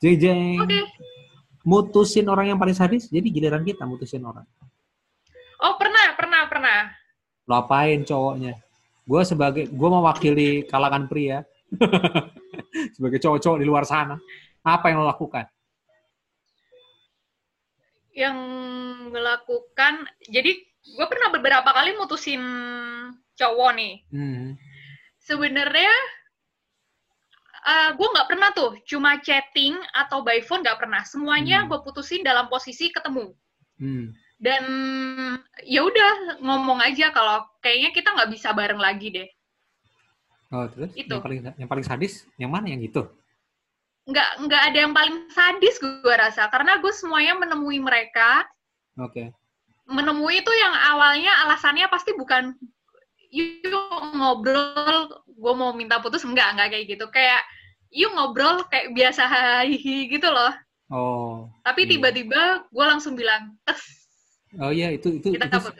[0.00, 0.60] Jeng jeng.
[0.60, 0.80] Oke.
[1.60, 4.48] Mutusin orang yang paling sadis, jadi giliran kita mutusin orang.
[5.60, 6.78] Oh pernah, pernah, pernah.
[7.44, 8.56] Lo apain cowoknya?
[9.04, 11.44] Gue sebagai, gue mewakili kalangan pria.
[12.96, 14.16] sebagai cowok-cowok di luar sana.
[14.64, 15.46] Apa yang lo lakukan?
[18.16, 18.36] Yang
[19.12, 22.42] melakukan, jadi gue pernah beberapa kali mutusin
[23.36, 23.94] cowok nih.
[24.10, 24.56] Hmm.
[25.20, 25.92] Sebenarnya
[27.94, 31.04] gue nggak pernah tuh, cuma chatting atau by phone nggak pernah.
[31.04, 31.68] Semuanya Hmm.
[31.68, 33.30] gue putusin dalam posisi ketemu.
[33.78, 34.16] Hmm.
[34.40, 34.64] Dan
[35.68, 39.28] ya udah ngomong aja kalau kayaknya kita nggak bisa bareng lagi deh.
[40.50, 41.20] Oh, terus Itu.
[41.20, 43.04] yang paling yang paling sadis yang mana yang itu?
[44.08, 48.48] Nggak nggak ada yang paling sadis gue rasa karena gue semuanya menemui mereka
[48.98, 49.30] Oke.
[49.86, 52.56] menemui itu yang awalnya alasannya pasti bukan
[53.30, 57.40] yuk ngobrol gue mau minta putus enggak enggak kayak gitu kayak
[57.88, 59.22] yuk ngobrol kayak biasa
[59.64, 60.52] hihi gitu loh
[60.90, 61.46] Oh.
[61.62, 61.90] tapi Iya.
[61.94, 63.78] tiba-tiba gue langsung bilang tes
[64.58, 65.70] Oh iya itu itu kita itu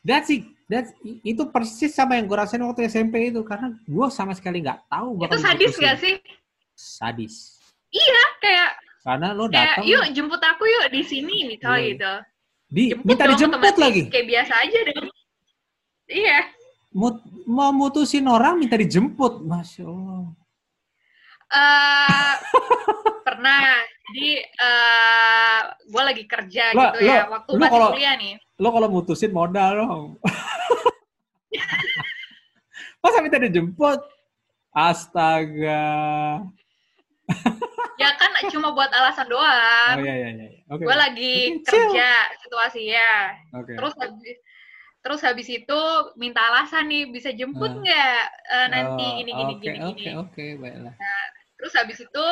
[0.00, 0.46] That's it.
[0.64, 4.86] That's, itu persis sama yang gue rasain waktu SMP itu karena gue sama sekali nggak
[4.86, 6.14] tahu itu sadis gak sih
[6.72, 7.58] Sadis.
[8.38, 11.90] kayak Karena lo kayak datang yuk jemput aku yuk di sini misalnya Iya.
[11.90, 12.12] gitu
[12.70, 14.02] di jemput minta dong, dijemput lagi.
[14.06, 15.08] kayak biasa aja dong
[16.06, 16.38] iya
[16.90, 20.34] Mut, mau mutusin orang minta dijemput, masya Allah.
[21.50, 22.34] eh
[23.26, 28.14] pernah jadi eh gue lagi kerja Lo- gitu ya lo- waktu lo masih kalau- kuliah
[28.14, 30.06] nih Lo kalau mutusin modal dong.
[33.00, 33.98] Masa minta dijemput?
[34.70, 35.82] Astaga.
[37.96, 40.48] ya kan cuma buat alasan Oh doang iya iya iya.
[40.68, 40.82] Oke.
[40.82, 42.08] gue lagi kerja
[42.40, 43.08] situasinya
[43.60, 43.72] Oke.
[43.76, 44.36] terus habis
[45.00, 45.80] terus habis itu
[46.14, 47.78] minta alasan nih bisa jemput Ah.
[47.78, 50.94] nggak eh, nanti Oh, gini gini oke, gini Oke gini oke baiklah.
[51.56, 52.24] terus habis itu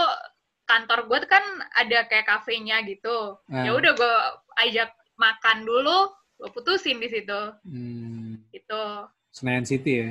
[0.64, 3.64] kantor gue kan ada kayak kafenya gitu Ah.
[3.64, 4.14] ya udah gue
[4.60, 8.84] ajak makan dulu gue putusin di situ Hmm, gitu
[9.30, 10.10] Senayan City ya.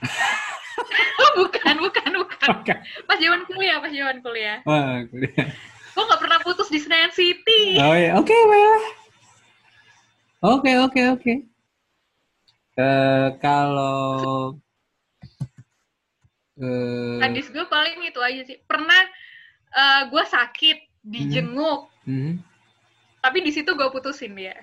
[1.20, 2.72] oh, bukan bukan bukan Oke.
[3.04, 5.46] pas zaman kuliah pas zaman kuliah Wah, kuliah.
[5.90, 8.84] gue nggak pernah putus di Senayan City Oh iya, oke baiklah.
[10.40, 11.32] Oke oke oke.
[12.78, 14.54] Eh, kalau
[16.54, 19.00] eh, sadis gue paling itu aja sih pernah
[19.74, 22.38] eh, gue sakit dijenguk hmm,
[23.18, 24.54] tapi di situ gue putusin dia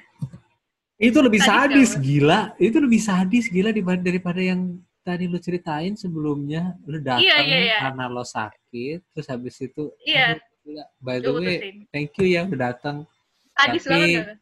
[0.97, 5.93] itu lebih Sadis sadis gila, itu lebih sadis gila dibanding daripada yang tadi lu ceritain
[5.93, 7.77] sebelumnya lu datang Iya, iya, iya.
[7.85, 10.41] karena lo sakit, terus habis itu Iya.
[10.65, 10.83] gila.
[10.97, 13.05] by the way, putusin thank you ya udah datang.
[13.53, 14.41] sadis Tapi-?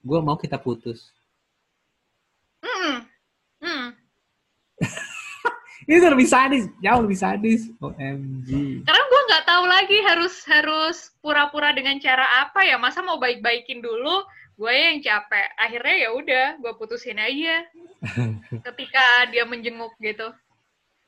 [0.00, 1.12] Gue mau kita putus.
[2.64, 3.04] Hmm.
[3.60, 3.86] Hmm.
[5.88, 7.60] Itu lebih sadis, jauh lebih sadis.
[7.80, 8.48] OMG.
[8.84, 13.80] karena gue nggak tahu lagi harus harus pura-pura dengan cara apa ya masa mau baik-baikin
[13.80, 14.24] dulu
[14.60, 17.64] gue yang capek akhirnya ya udah gue putusin aja
[18.68, 20.28] ketika dia menjenguk gitu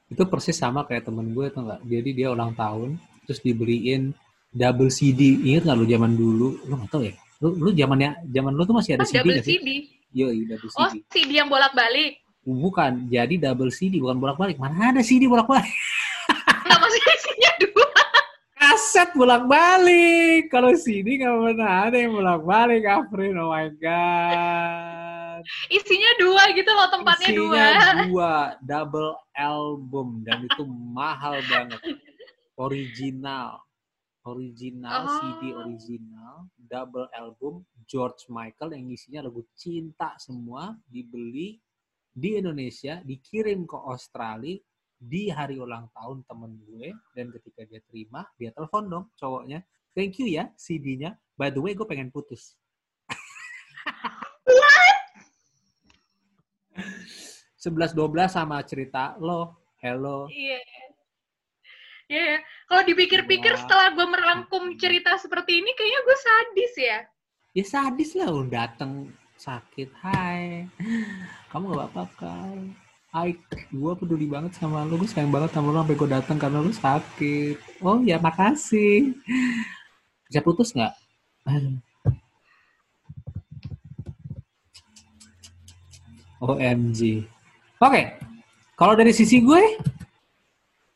[0.08, 1.80] Itu persis sama kayak temen gue tuh nggak.
[1.88, 4.12] Jadi dia ulang tahun, terus dibeliin
[4.52, 5.40] double CD.
[5.40, 6.48] Ingat nggak lu zaman dulu?
[6.68, 7.16] Lu nggak tahu ya?
[7.40, 9.56] Lu, lu zamannya zaman lu tuh masih ada Oh, CD double nggak sih?
[9.56, 9.68] CD.
[10.12, 10.76] Yo, double CD.
[10.84, 12.20] Oh, CD yang bolak-balik.
[12.42, 14.58] Bukan, jadi double CD bukan bolak-balik.
[14.58, 15.70] Mana ada CD bolak-balik?
[16.66, 17.88] Nggak maksudnya isinya dua.
[18.52, 20.42] Kaset bolak-balik.
[20.50, 23.38] Kalau CD nggak pernah ada yang bolak-balik, Afrin.
[23.38, 25.42] Oh my god.
[25.68, 27.66] Isinya dua gitu loh, tempatnya Isinya dua.
[28.06, 31.78] dua, double album dan itu mahal banget.
[32.58, 33.62] Original.
[34.22, 35.14] Original Oh.
[35.18, 41.58] CD original, double album George Michael yang isinya lagu cinta semua dibeli
[42.12, 44.60] di Indonesia, dikirim ke Australia
[45.02, 46.92] di hari ulang tahun temen gue.
[47.16, 49.64] Dan ketika dia terima dia telepon dong cowoknya.
[49.92, 52.56] Thank you ya CD-nya by the way gue pengen putus.
[57.62, 59.60] Sebelas dua belas sama cerita lo.
[59.82, 60.30] Hello.
[60.30, 60.62] Iya.
[62.12, 66.98] Iya, kalau dipikir-pikir setelah gue merangkum cerita seperti ini, kayaknya gue sadis ya.
[67.56, 68.28] ya sadis lah.
[68.52, 69.08] Dateng
[69.42, 70.70] sakit hai
[71.50, 72.58] kamu gak apa-apa kan
[73.12, 73.36] Hai,
[73.68, 76.72] gue peduli banget sama lu, gue sayang banget sama lu sampai gue datang karena lu
[76.72, 77.60] sakit.
[77.84, 79.12] Oh ya, makasih.
[80.32, 80.96] Bisa putus nggak?
[86.40, 87.28] OMG.
[87.84, 88.16] Oke,
[88.80, 89.60] kalau dari sisi gue,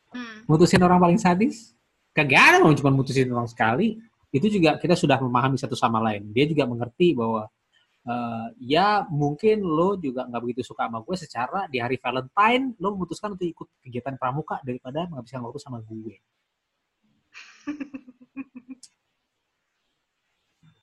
[0.09, 0.41] Hmm.
[0.49, 1.77] mutusin orang paling sadis,
[2.17, 4.01] kagak ada cuma mutusin orang sekali.
[4.33, 6.33] Itu juga kita sudah memahami satu sama lain.
[6.33, 7.45] Dia juga mengerti bahwa
[8.07, 12.95] eh, ya mungkin lo juga nggak begitu suka sama gue secara di hari Valentine lo
[12.95, 16.15] memutuskan untuk ikut kegiatan pramuka daripada menghabiskan waktu sama gue.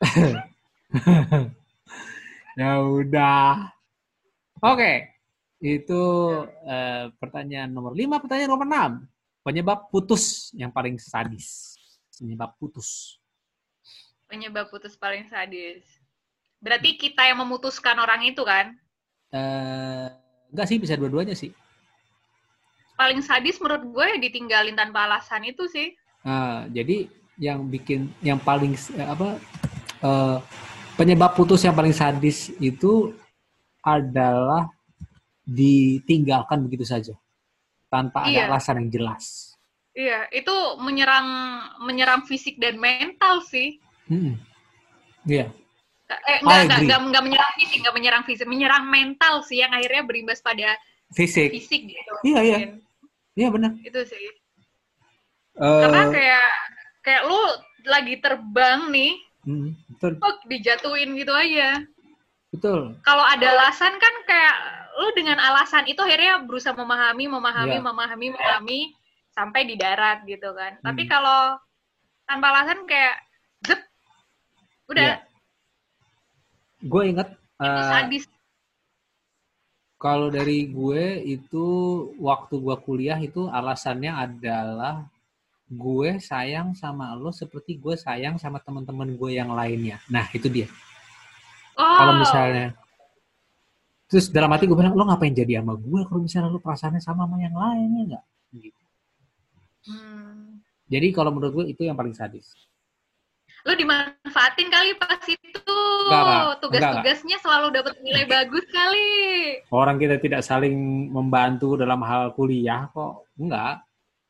[2.60, 3.72] ya udah.
[4.64, 5.12] Oke,
[5.64, 6.02] itu
[6.64, 9.00] eh, pertanyaan nomor 5, pertanyaan nomor 6.
[9.44, 11.76] Penyebab putus yang paling sadis.
[12.16, 13.20] Penyebab putus.
[14.28, 15.84] Penyebab putus paling sadis.
[16.64, 18.72] Berarti kita yang memutuskan orang itu kan?
[19.28, 20.08] Eh,
[20.48, 21.52] enggak sih, bisa dua-duanya sih.
[22.96, 25.92] Paling sadis menurut gue ditinggalin tanpa alasan itu sih.
[26.24, 27.04] Nah, jadi
[27.36, 29.36] yang bikin yang paling eh, apa
[30.00, 30.38] eh,
[30.96, 33.12] penyebab putus yang paling sadis itu
[33.84, 34.70] adalah
[35.44, 37.12] ditinggalkan begitu saja
[37.92, 38.48] tanpa ada Iya.
[38.48, 39.52] alasan yang jelas.
[39.92, 41.28] Iya, itu menyerang
[41.84, 43.76] menyerang fisik dan mental sih.
[44.08, 44.40] Mm-mm.
[45.28, 45.52] Iya.
[46.04, 50.04] Eh, enggak, enggak, enggak, enggak menyerang fisik, enggak menyerang fisik, menyerang mental sih yang akhirnya
[50.04, 50.76] berimbas pada
[51.10, 51.48] Fisik.
[51.48, 52.12] fisik gitu.
[52.22, 52.58] Iya, iya.
[53.34, 53.72] Iya benar.
[53.80, 54.20] Itu sih.
[55.54, 56.48] Karena Eh, kayak
[57.00, 57.40] kayak lu
[57.84, 59.12] lagi terbang nih,
[59.44, 61.80] mm, betul, kok dijatuhin gitu aja.
[62.50, 62.94] betul.
[63.00, 64.56] Kalau ada alasan kan kayak
[64.94, 67.82] lu dengan alasan itu akhirnya berusaha memahami, memahami, Iya.
[67.82, 68.80] memahami, memahami
[69.30, 70.78] sampai di darat gitu kan.
[70.80, 71.10] Tapi Hmm.
[71.10, 71.40] kalau
[72.24, 73.18] tanpa alasan kayak
[73.62, 73.80] zep
[74.86, 75.33] udah Iya.
[76.84, 78.22] Gue ingat itu eh.
[79.94, 81.66] Kalau dari gue itu
[82.20, 85.08] waktu gue kuliah itu alasannya adalah
[85.64, 89.96] gue sayang sama lo seperti gue sayang sama teman-teman gue yang lainnya.
[90.12, 90.68] Nah itu dia.
[91.74, 92.76] Oh, Kalau misalnya
[94.04, 97.24] terus dalam hati gue bilang lo ngapain jadi sama gue kalau misalnya lo perasaannya sama
[97.24, 98.24] sama yang lainnya nggak?
[98.60, 98.82] Gitu.
[99.88, 100.60] hmm.
[100.84, 102.52] Jadi kalau menurut gue itu yang paling sadis.
[103.64, 105.76] Lu dimanfaatin kali pas itu
[106.60, 109.08] tugas-tugasnya selalu dapat nilai bagus kali.
[109.72, 113.80] Orang kita tidak saling membantu dalam hal kuliah kok, enggak.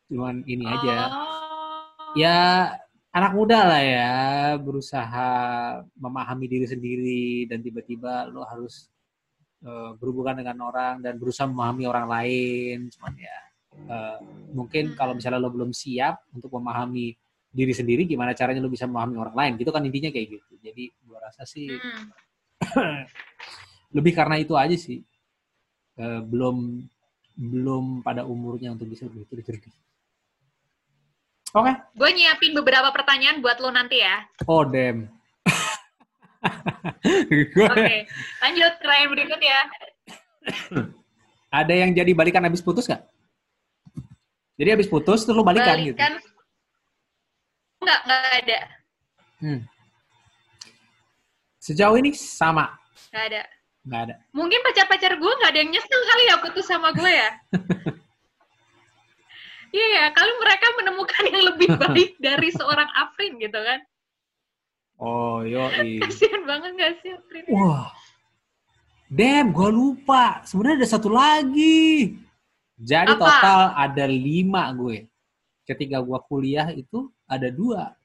[0.06, 0.96] Cuman ini aja.
[1.10, 2.14] Oh.
[2.14, 2.70] ya
[3.10, 4.14] anak muda lah ya
[4.62, 5.30] berusaha
[5.98, 8.86] memahami diri sendiri dan tiba-tiba lo harus
[9.66, 13.38] eh, berhubungan dengan orang dan berusaha memahami orang lain cuman ya
[13.90, 14.18] eh,
[14.54, 17.18] mungkin kalau misalnya lo belum siap untuk memahami
[17.54, 20.90] diri sendiri gimana caranya lo bisa memahami orang lain gitu kan intinya kayak gitu jadi
[21.02, 22.10] gua rasa sih Hmm.
[23.96, 25.00] lebih karena itu aja sih
[25.94, 26.82] Eh, belum
[27.38, 29.70] belum pada umurnya untuk bisa begitu jernih
[31.54, 34.26] oke Gue nyiapin beberapa pertanyaan buat lo nanti ya.
[34.42, 35.06] Oh, damn.
[37.54, 38.10] Gua- Oke,
[38.42, 39.60] lanjut pertanyaan berikut ya.
[41.48, 43.06] Ada yang jadi balikan habis putus gak?
[44.58, 45.94] Jadi habis putus terus lu balikan, gitu.
[47.84, 48.58] Enggak, enggak ada.
[49.38, 49.60] Hmm.
[51.60, 52.72] Sejauh ini sama,
[53.12, 53.42] Enggak ada.
[53.84, 54.14] nggak ada.
[54.32, 57.30] Mungkin pacar-pacar gue nggak ada yang nyesel kali ya putus sama gue ya.
[59.74, 63.82] Iya ya, kali mereka menemukan yang lebih baik dari seorang Afrin gitu kan.
[65.02, 65.98] Oh, yoi.
[66.06, 67.42] Kasian banget gak sih Afrin?
[67.50, 67.90] Wah.
[69.10, 70.46] Damn, gua lupa.
[70.46, 72.14] Sebenarnya ada satu lagi.
[72.78, 73.18] Jadi Apa?
[73.18, 75.10] total ada lima gue.
[75.64, 77.96] Ketika gue kuliah itu ada dua.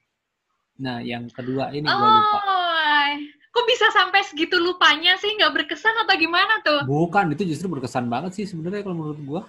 [0.80, 2.08] Nah, yang kedua ini lupa.
[2.40, 3.08] Oh,
[3.52, 5.36] kok bisa sampai segitu lupanya sih?
[5.36, 6.88] Nggak berkesan atau gimana tuh?
[6.88, 9.42] Bukan, itu justru berkesan banget sih sebenarnya kalau menurut gue.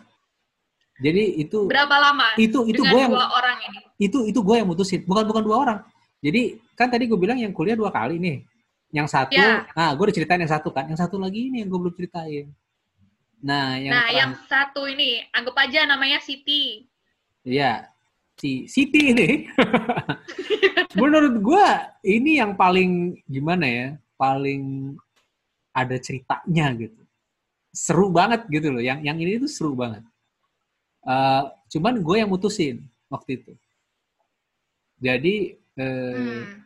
[1.02, 3.80] Jadi itu Berapa lama itu itu gue yang dua orang ini?
[3.98, 5.80] itu itu gue yang mutusin bukan bukan dua orang
[6.22, 8.46] jadi kan tadi gue bilang yang kuliah dua kali nih
[8.94, 9.66] yang satu Ya.
[9.78, 12.50] nah gue udah ceritain yang satu kan yang satu lagi ini yang gue belum ceritain
[13.42, 16.86] nah yang nah, yang satu ini, anggap aja namanya Siti.
[17.42, 17.90] Iya,
[18.42, 19.46] si Siti ini.
[21.02, 23.88] Menurut gua ini yang paling gimana ya?
[24.18, 24.98] Paling
[25.70, 27.02] ada ceritanya gitu.
[27.70, 28.82] Seru banget gitu loh.
[28.82, 30.02] Yang yang ini tuh seru banget.
[31.02, 31.44] Eh,
[31.78, 33.54] cuman gue yang mutusin waktu itu.
[35.02, 35.36] Jadi
[35.80, 36.62] eh, Hmm.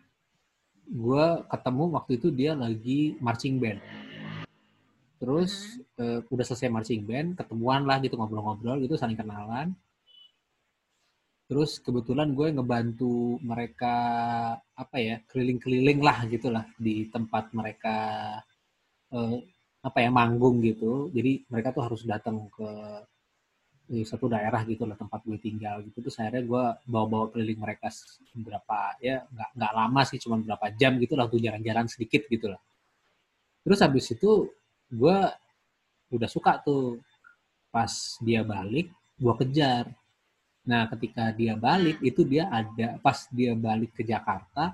[0.85, 3.79] gue ketemu waktu itu dia lagi marching band.
[5.21, 9.71] Terus eh, udah selesai marching band, ketemuan lah gitu ngobrol-ngobrol gitu, saling kenalan.
[11.45, 13.95] Terus kebetulan gue ngebantu mereka
[14.73, 17.97] apa ya keliling-keliling lah gitulah di tempat mereka
[19.13, 19.37] eh,
[19.85, 21.13] apa ya manggung gitu.
[21.13, 22.69] Jadi mereka tuh harus datang ke
[23.85, 26.01] di satu daerah gitu lah tempat gue tinggal gitu.
[26.01, 27.93] Terus akhirnya gue bawa-bawa keliling mereka
[28.33, 32.49] berapa ya nggak nggak lama sih cuma berapa jam gitu lah tuh jalan-jalan sedikit gitu
[32.49, 32.61] lah.
[33.61, 34.49] Terus habis itu
[34.89, 35.17] gue
[36.09, 36.97] udah suka tuh
[37.69, 37.91] pas
[38.25, 38.89] dia balik
[39.21, 39.85] gue kejar
[40.65, 44.73] nah ketika dia balik itu dia ada pas dia balik ke Jakarta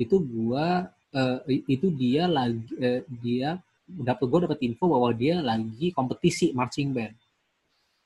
[0.00, 5.92] itu gua eh, itu dia lagi eh, dia dapat gue dapat info bahwa dia lagi
[5.96, 7.16] kompetisi marching band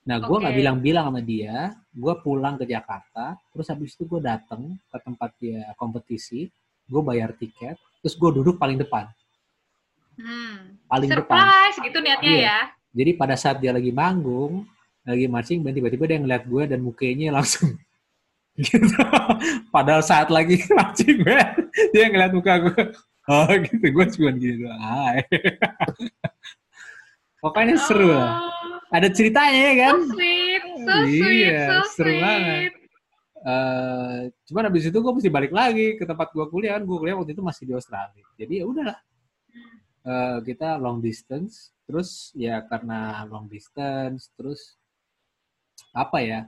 [0.03, 0.61] nah gue nggak Oke.
[0.63, 5.63] bilang-bilang sama dia gue pulang ke Jakarta terus habis itu gue datang ke tempat dia
[5.79, 6.51] kompetisi
[6.91, 9.07] gue bayar tiket terus gue duduk paling depan
[10.13, 10.77] Hmm.
[10.93, 12.45] paling depan Surprise gitu niatnya Iya.
[12.45, 12.59] ya.
[12.93, 14.69] Jadi pada saat dia lagi manggung,
[15.03, 17.75] lagi marching band, tiba-tiba dia ngeliat gue dan mukanya langsung
[18.59, 18.97] gitu.
[19.69, 22.83] Padahal saat lagi marching band, dia ngeliat muka gue.
[23.27, 24.79] Oh gitu, gue cuma gini doang.
[24.79, 25.23] Hai.
[27.43, 28.39] Pokoknya seru lah.
[28.39, 29.97] Oh, Ada ceritanya ya kan?
[30.05, 32.23] So sweet, so Iya, sweet, so seru sweet.
[32.23, 32.73] banget.
[33.43, 37.19] Eh, cuman habis itu gue mesti balik lagi ke tempat gue kuliah kan gue kuliah
[37.19, 38.99] waktu itu masih di Australia jadi ya udahlah
[40.03, 44.79] Eh, kita long distance terus ya karena long distance terus
[45.93, 46.41] apa ya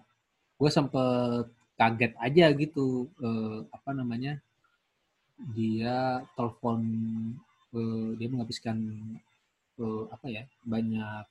[0.59, 1.45] gue sempet
[1.79, 4.33] kaget aja gitu eh, apa namanya
[5.57, 6.81] dia telepon
[7.75, 8.77] eh, dia menghabiskan
[9.83, 11.25] eh, apa ya banyak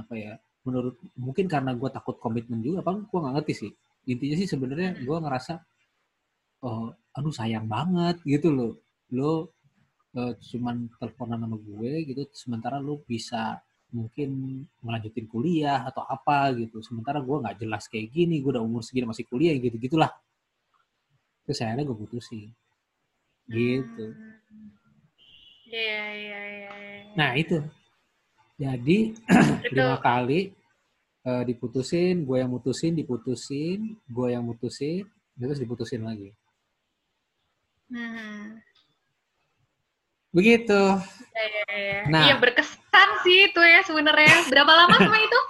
[0.00, 0.32] apa ya
[0.66, 3.72] menurut mungkin karena gue takut komitmen juga apa gue nggak ngerti sih.
[4.12, 5.54] Intinya sih sebenarnya gue ngerasa
[6.66, 8.72] oh aduh sayang banget gitu loh.
[9.16, 9.32] Lo
[10.18, 13.42] eh, cuman teleponan sama gue gitu sementara lo bisa
[13.90, 18.82] mungkin melanjutin kuliah atau apa gitu sementara gue nggak jelas kayak gini gue udah umur
[18.86, 20.10] segini masih kuliah gitu gitulah
[21.44, 22.50] terus akhirnya gue putusin
[23.50, 24.38] gitu Hmm.
[25.70, 26.72] Iya, iya, iya.
[26.74, 27.14] iya.
[27.14, 27.62] nah itu
[28.58, 28.98] jadi
[29.72, 30.50] lima kali
[31.24, 36.36] eh, diputusin, gue yang mutusin, diputusin, gue yang mutusin, terus diputusin lagi.
[37.88, 38.69] hmm.
[40.30, 40.80] Begitu.
[41.34, 42.00] Iya, iya, iya.
[42.06, 42.24] Nah.
[42.26, 44.46] Iya, berkesan sih itu ya sebenarnya.
[44.46, 45.40] Berapa lama sama itu?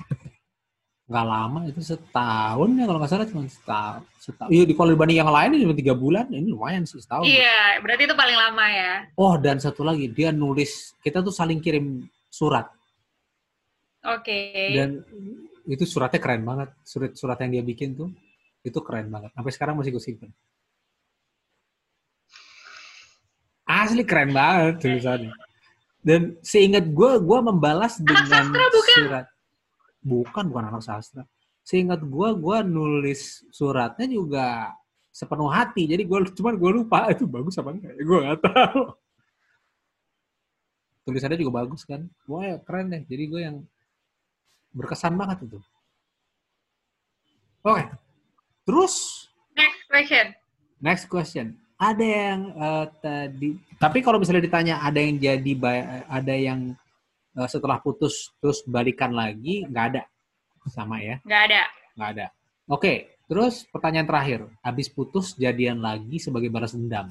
[1.10, 4.02] Nggak lama, itu setahun ya kalau nggak salah cuma setahun.
[4.22, 4.50] setahun.
[4.54, 7.26] Iya, di kalau dibanding yang lain cuma tiga bulan, ini lumayan sih setahun.
[7.26, 8.92] Iya, berarti itu paling lama ya.
[9.18, 12.70] Oh, dan satu lagi, dia nulis, kita tuh saling kirim surat.
[14.06, 14.54] Oke.
[14.70, 15.02] Dan
[15.66, 16.72] itu suratnya keren banget.
[16.86, 18.14] Surat surat yang dia bikin tuh,
[18.62, 19.34] itu keren banget.
[19.34, 20.30] Sampai sekarang masih gue simpen.
[23.80, 25.32] Asli keren banget tulisannya.
[26.00, 28.96] Dan seingat gue, gue membalas dengan sastra bukan?
[28.96, 29.26] surat.
[30.00, 31.22] Bukan, bukan anak sastra.
[31.60, 34.72] Seingat gue, gue nulis suratnya juga
[35.12, 35.84] sepenuh hati.
[35.84, 37.94] Jadi gue cuman gue lupa itu bagus apa enggak.
[38.00, 38.82] Gue gak tahu.
[41.04, 42.08] Tulisannya juga bagus kan.
[42.24, 43.02] Wah ya, keren deh.
[43.04, 43.56] Jadi gue yang
[44.72, 45.60] berkesan banget itu.
[47.61, 47.84] Oke.
[48.64, 50.26] Terus Next question.
[50.80, 51.46] next question.
[51.81, 53.51] Ada yang eh, tadi
[53.81, 55.53] tapi kalau misalnya ditanya ada yang jadi
[56.05, 56.76] ada yang
[57.33, 60.03] eh, setelah putus terus balikan lagi nggak ada
[60.68, 61.62] sama ya Nggak ada.
[61.97, 62.26] nggak ada.
[62.68, 62.93] Oke,
[63.26, 64.41] terus pertanyaan terakhir.
[64.61, 67.09] Habis putus jadian lagi sebagai balas dendam.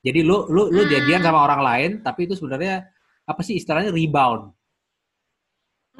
[0.00, 0.90] Jadi lu lu lu Hmm.
[0.90, 2.88] jadian sama orang lain tapi itu sebenarnya
[3.22, 4.48] apa sih istilahnya rebound?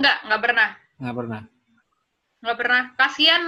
[0.01, 0.69] Nggak, nggak pernah.
[0.97, 1.41] Nggak pernah.
[2.41, 2.83] Nggak pernah.
[2.97, 3.43] Kasian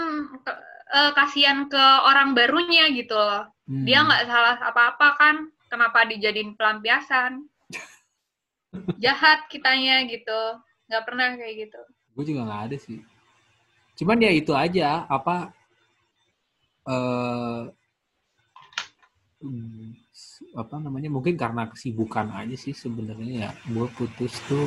[0.45, 0.61] ke-
[0.93, 3.49] eh, kasian ke orang barunya gitu loh.
[3.69, 3.85] Hmm.
[3.85, 5.37] Dia nggak salah apa-apa kan.
[5.69, 7.45] Kenapa dijadiin pelampiasan?
[9.05, 10.41] Jahat kitanya gitu.
[10.89, 11.81] Nggak pernah kayak gitu.
[12.17, 12.99] Gue juga nggak ada sih.
[14.01, 15.53] Cuman ya itu aja apa
[16.89, 17.63] eh
[19.45, 19.93] hmm,
[20.57, 24.65] apa namanya mungkin karena kesibukan aja sih sebenarnya ya gue putus tuh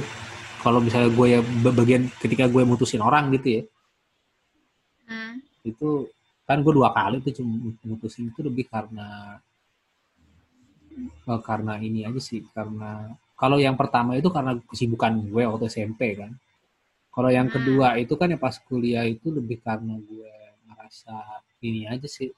[0.62, 1.42] kalau misalnya gue ya
[1.74, 3.64] bagian ketika gue mutusin orang gitu ya
[5.12, 5.44] Hmm.
[5.68, 6.08] itu
[6.52, 7.54] kan gue dua kali tuh cuma
[7.90, 9.08] mutusin itu lebih karena
[11.32, 12.92] eh, karena ini aja sih karena
[13.42, 16.32] kalau yang pertama itu karena kesibukan gue waktu SMP kan
[17.16, 17.56] kalau yang Hmm.
[17.56, 20.32] kedua itu kan ya pas kuliah itu lebih karena gue
[20.68, 21.16] ngerasa
[21.68, 22.30] ini aja sih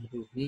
[0.00, 0.46] aduh ini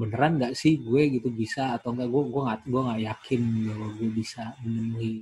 [0.00, 3.88] beneran nggak sih gue gitu bisa atau enggak gue gue nggak gue nggak yakin bahwa
[3.98, 5.14] gue bisa memenuhi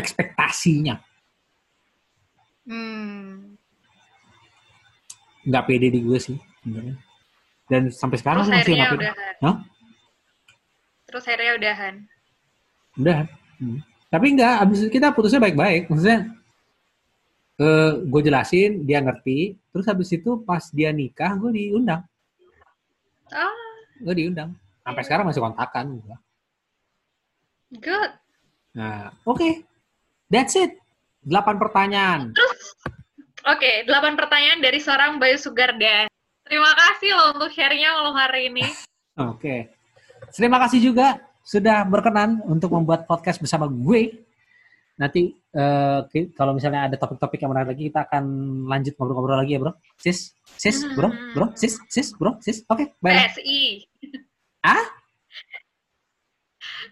[0.00, 0.96] ekspektasinya
[2.66, 3.56] Hmm.
[5.46, 6.96] Nggak pede di gue sih sebenarnya.
[7.66, 9.54] Dan sampai sekarang Terus masih nggak pede udahan.
[11.06, 11.94] Terus akhirnya udahan.
[12.96, 13.18] udah
[13.56, 13.80] Hmm.
[14.12, 15.88] tapi enggak abis itu kita putusnya baik-baik.
[15.88, 16.28] Maksudnya
[17.56, 19.56] eh gue jelasin dia ngerti.
[19.72, 22.04] Terus habis itu pas dia nikah gue diundang.
[23.32, 23.56] Oh,
[24.04, 24.52] gue diundang.
[24.84, 26.16] Sampai sekarang masih kontakan gua.
[27.80, 28.12] good.
[28.76, 29.64] nah oke.
[30.28, 30.76] That's it.
[31.24, 32.20] Delapan pertanyaan
[33.46, 36.10] Oke, delapan pertanyaan dari seorang Bayu Sugarda.
[36.46, 38.66] Terima kasih loh untuk share-nya malam hari ini.
[39.32, 39.72] oke
[40.36, 44.12] terima kasih juga sudah berkenan untuk membuat podcast bersama gue
[44.96, 45.32] nanti
[46.12, 48.24] ki- kalau misalnya ada topik-topik yang menarik lagi kita akan
[48.68, 53.16] lanjut ngobrol-ngobrol lagi ya bro sis sis bro bro sis sis bro sis oke bye
[53.32, 53.88] PSI.
[54.60, 54.84] Ah?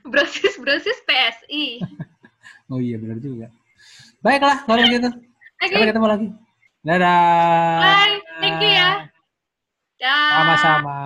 [0.12, 1.80] Brosis, brosis PSI.
[2.72, 3.52] Oh iya benar juga.
[4.24, 5.12] Baiklah kalau begitu.
[5.12, 6.28] Oke, Sampai ketemu lagi.
[6.84, 7.80] Dadah.
[7.80, 8.20] bye.
[8.44, 9.08] Thank you ya.
[9.96, 10.28] Dah.
[10.36, 10.96] Sama-sama.